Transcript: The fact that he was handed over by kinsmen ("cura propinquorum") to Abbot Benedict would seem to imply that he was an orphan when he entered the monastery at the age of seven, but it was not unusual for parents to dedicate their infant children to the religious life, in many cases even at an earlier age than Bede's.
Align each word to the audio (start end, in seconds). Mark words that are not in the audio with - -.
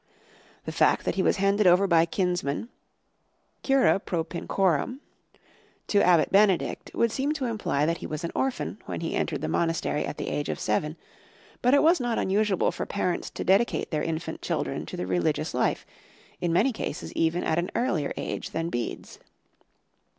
The 0.65 0.71
fact 0.71 1.05
that 1.05 1.13
he 1.13 1.21
was 1.21 1.35
handed 1.37 1.67
over 1.67 1.85
by 1.85 2.07
kinsmen 2.07 2.69
("cura 3.61 3.99
propinquorum") 3.99 4.99
to 5.85 6.01
Abbot 6.03 6.31
Benedict 6.31 6.89
would 6.95 7.11
seem 7.11 7.33
to 7.33 7.45
imply 7.45 7.85
that 7.85 7.99
he 7.99 8.07
was 8.07 8.23
an 8.23 8.31
orphan 8.33 8.81
when 8.87 9.01
he 9.01 9.13
entered 9.13 9.41
the 9.41 9.47
monastery 9.47 10.03
at 10.03 10.17
the 10.17 10.29
age 10.29 10.49
of 10.49 10.59
seven, 10.59 10.97
but 11.61 11.75
it 11.75 11.83
was 11.83 11.99
not 11.99 12.17
unusual 12.17 12.71
for 12.71 12.87
parents 12.87 13.29
to 13.29 13.43
dedicate 13.43 13.91
their 13.91 14.01
infant 14.01 14.41
children 14.41 14.87
to 14.87 14.97
the 14.97 15.05
religious 15.05 15.53
life, 15.53 15.85
in 16.39 16.51
many 16.51 16.73
cases 16.73 17.13
even 17.13 17.43
at 17.43 17.59
an 17.59 17.69
earlier 17.75 18.11
age 18.17 18.49
than 18.49 18.71
Bede's. 18.71 19.19